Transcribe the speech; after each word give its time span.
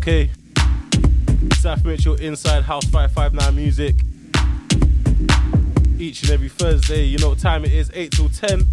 Okay. 0.00 0.30
Saf 1.60 1.84
Mitchell 1.84 2.14
inside 2.14 2.62
House 2.62 2.86
559 2.86 3.54
Music. 3.54 3.94
Each 5.98 6.22
and 6.22 6.30
every 6.30 6.48
Thursday, 6.48 7.04
you 7.04 7.18
know 7.18 7.28
what 7.28 7.38
time 7.38 7.66
it 7.66 7.72
is, 7.72 7.90
8 7.92 8.10
till 8.10 8.30
10. 8.30 8.66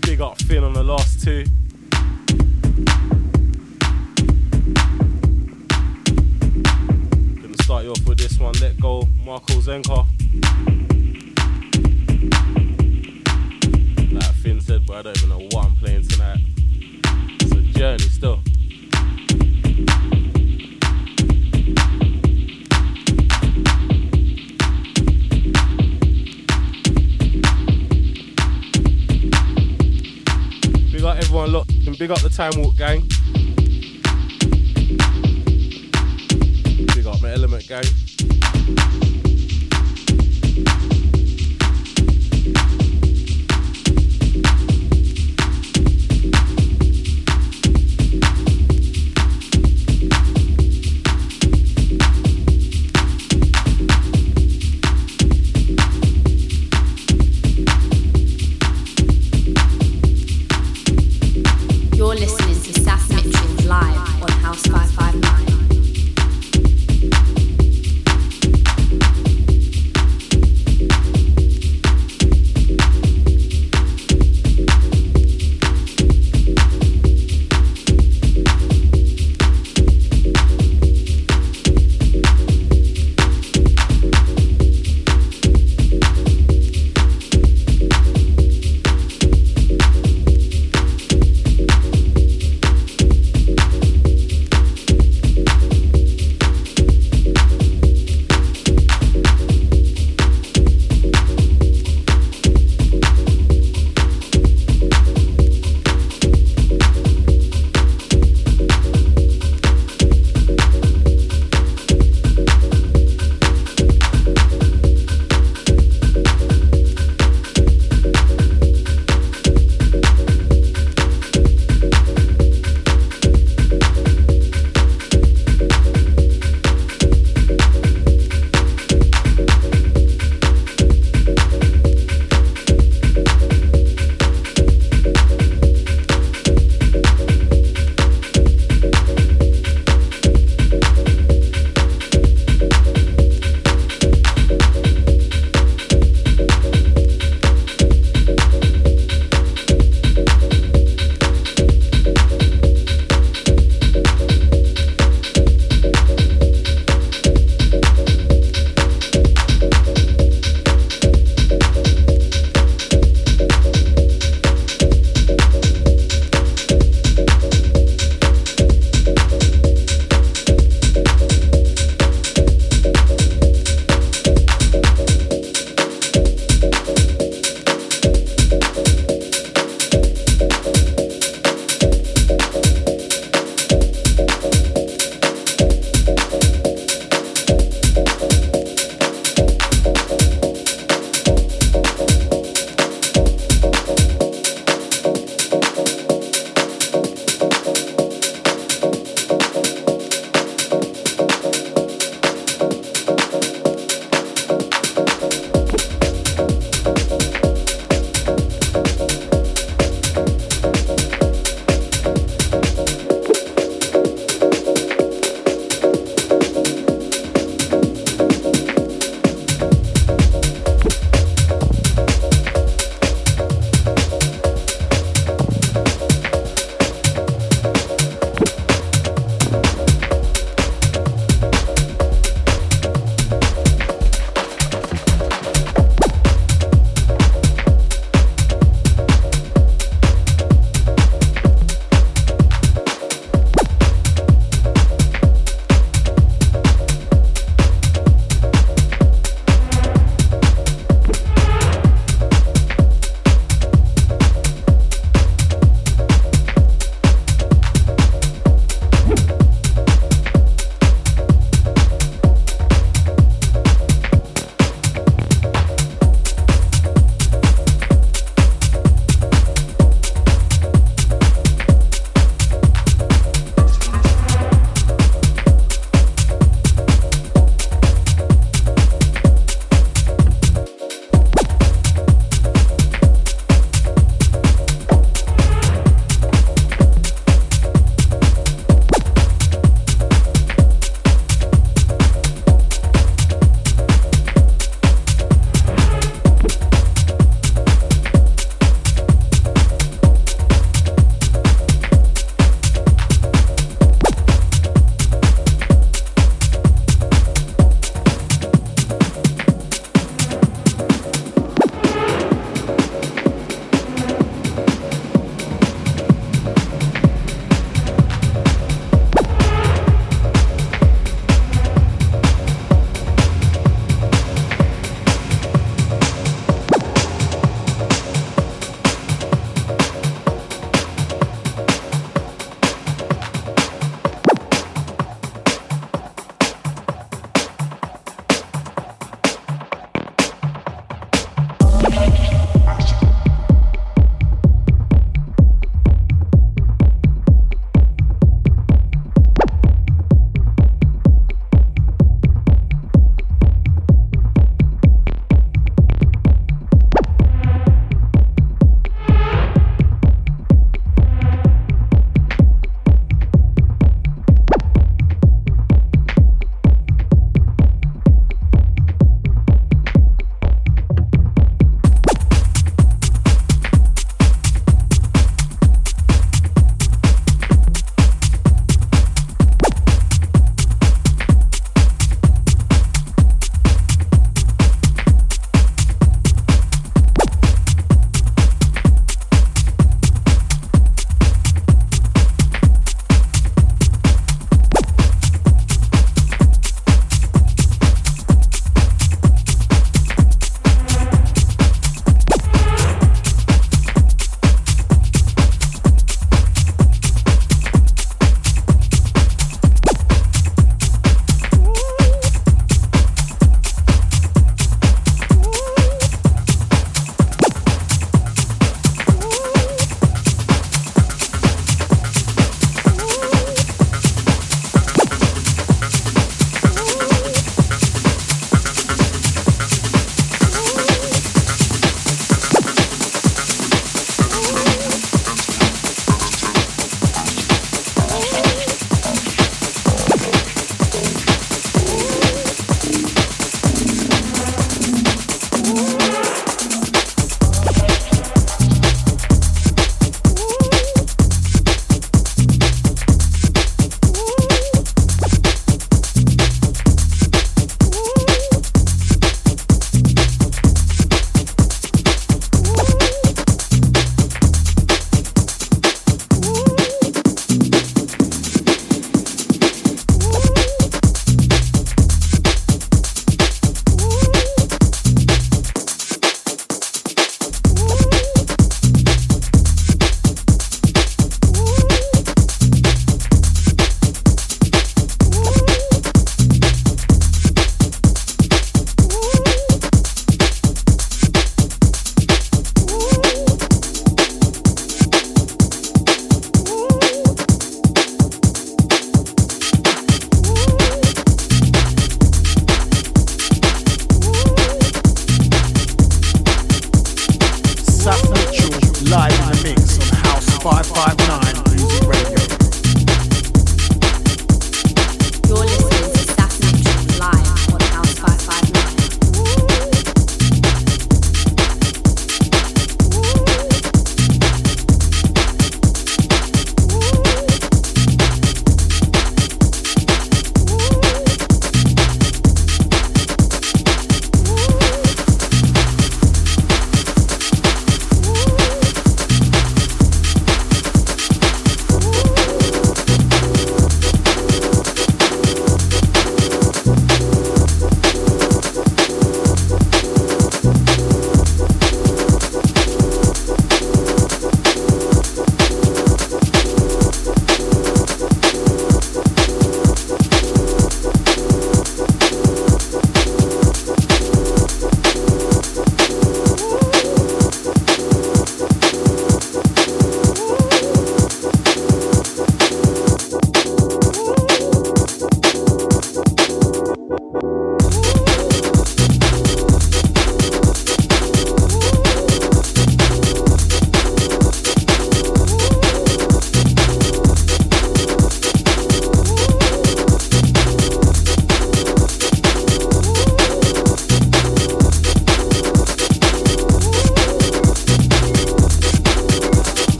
Big 0.00 0.22
up 0.22 0.40
Finn 0.40 0.64
on 0.64 0.72
the 0.72 0.82
last 0.82 1.22
two. 1.22 1.44
Gonna 7.42 7.62
start 7.62 7.84
you 7.84 7.90
off 7.90 8.06
with 8.06 8.16
this 8.16 8.38
one, 8.38 8.54
Let 8.62 8.80
Go, 8.80 9.06
Marco 9.22 9.52
Zenka. 9.60 9.93
Time 32.34 32.64
Walk 32.64 32.76
gang. 32.76 33.03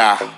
Nah. 0.00 0.29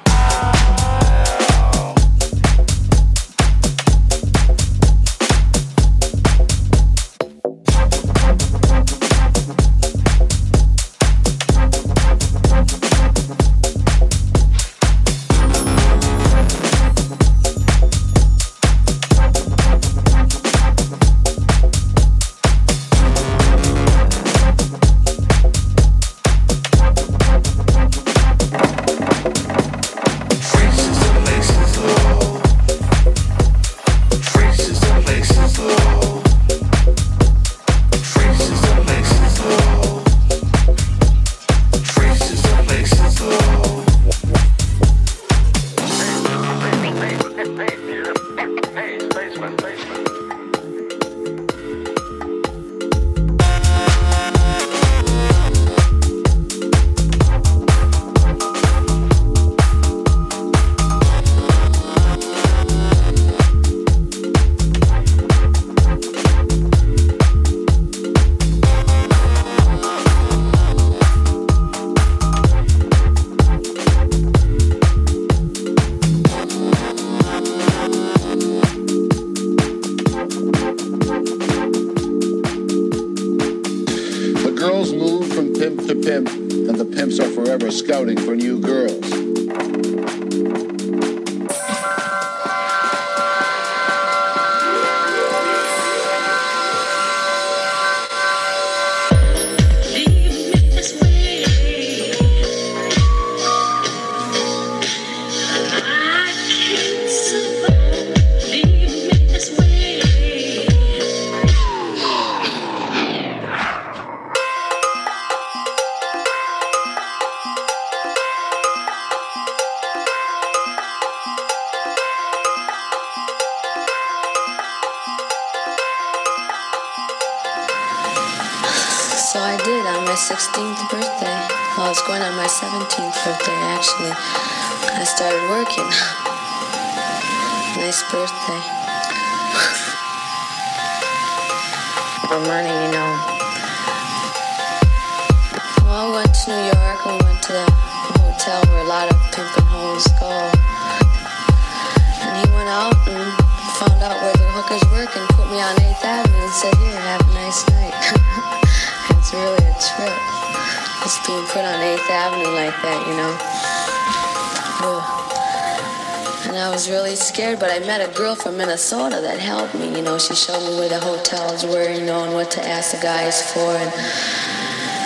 Minnesota 168.50 169.20
that 169.20 169.38
helped 169.38 169.74
me. 169.74 169.94
You 169.94 170.02
know, 170.02 170.18
she 170.18 170.34
showed 170.34 170.58
me 170.66 170.74
where 170.80 170.88
the 170.88 170.98
hotels 170.98 171.64
were, 171.64 171.88
you 171.88 172.04
know, 172.04 172.24
and 172.24 172.34
what 172.34 172.50
to 172.52 172.66
ask 172.66 172.90
the 172.90 173.00
guys 173.00 173.52
for. 173.52 173.60
And, 173.60 173.92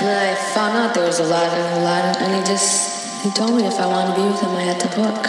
then 0.01 0.13
I 0.13 0.35
found 0.55 0.77
out 0.77 0.95
there 0.95 1.07
was 1.07 1.21
a 1.21 1.25
lot 1.25 1.47
of, 1.47 1.79
a 1.79 1.83
lot 1.83 2.05
of, 2.05 2.23
and 2.23 2.35
he 2.37 2.41
just, 2.47 3.25
he 3.25 3.31
told 3.31 3.57
me 3.57 3.67
if 3.67 3.81
I 3.81 3.87
wanted 3.87 4.15
to 4.15 4.23
be 4.23 4.29
with 4.29 4.41
him, 4.41 4.51
I 4.51 4.63
had 4.63 4.81
to 4.81 4.89
hook, 4.89 5.27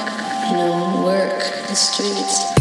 you 0.51 0.57
know, 0.57 1.03
work 1.05 1.39
the 1.67 1.75
streets. 1.75 2.56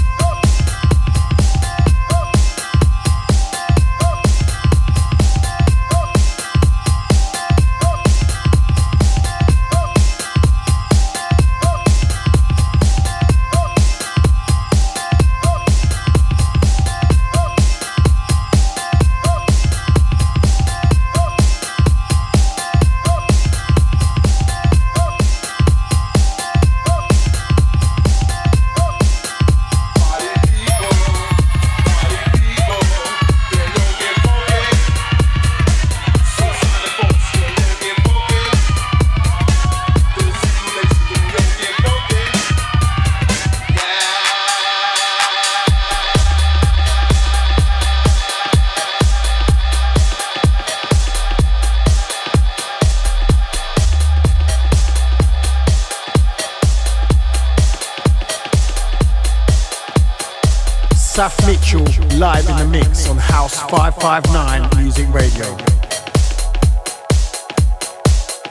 Saf 61.17 61.33
Mitchell 61.47 61.81
live 62.19 62.47
in 62.47 62.57
the 62.59 62.67
mix 62.67 63.09
on 63.09 63.17
House 63.17 63.59
559 63.71 64.69
Music 64.77 65.09
Radio. 65.15 65.47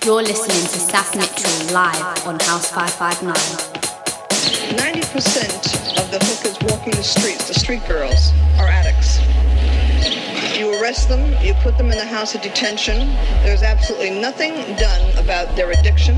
You're 0.04 0.24
listening 0.24 0.66
to 0.74 0.80
Saf 0.82 1.16
Mitchell 1.16 1.76
live 1.76 2.26
on 2.26 2.40
House 2.40 2.72
559. 2.72 3.36
90% 4.80 6.00
of 6.00 6.10
the 6.10 6.18
hookers 6.26 6.58
walking 6.64 6.96
the 6.96 7.04
streets, 7.04 7.48
the 7.48 7.54
street 7.54 7.88
girls, 7.88 8.32
are 8.58 8.68
addicts. 8.68 9.20
You 10.58 10.82
arrest 10.82 11.08
them, 11.08 11.22
you 11.46 11.54
put 11.62 11.78
them 11.78 11.92
in 11.92 12.00
the 12.00 12.04
house 12.04 12.34
of 12.34 12.42
detention. 12.42 13.14
There's 13.44 13.62
absolutely 13.62 14.10
nothing 14.10 14.56
done 14.78 15.16
about 15.24 15.56
their 15.56 15.70
addiction. 15.70 16.16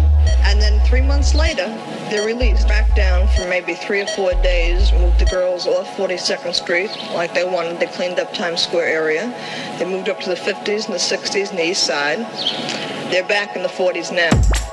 And 0.57 0.63
then 0.63 0.88
three 0.88 1.03
months 1.03 1.35
later, 1.35 1.67
they're 2.09 2.25
released 2.25 2.67
back 2.67 2.95
down 2.95 3.27
for 3.27 3.47
maybe 3.47 3.75
three 3.75 4.01
or 4.01 4.07
four 4.07 4.31
days, 4.41 4.91
moved 4.91 5.19
the 5.19 5.25
girls 5.25 5.67
off 5.67 5.85
42nd 5.95 6.55
Street 6.55 6.89
like 7.13 7.35
they 7.35 7.43
wanted. 7.43 7.79
They 7.79 7.85
cleaned 7.85 8.19
up 8.19 8.34
Times 8.34 8.63
Square 8.63 8.88
area. 8.88 9.27
They 9.77 9.85
moved 9.85 10.09
up 10.09 10.19
to 10.21 10.29
the 10.29 10.35
50s 10.35 10.85
and 10.85 10.95
the 10.95 10.97
60s 10.97 11.51
and 11.51 11.59
the 11.59 11.63
East 11.63 11.84
Side. 11.84 12.17
They're 13.11 13.27
back 13.27 13.55
in 13.55 13.61
the 13.61 13.69
40s 13.69 14.11
now. 14.11 14.66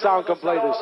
sound 0.00 0.24
complainers. 0.24 0.76